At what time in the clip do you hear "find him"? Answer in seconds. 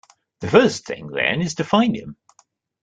1.63-2.17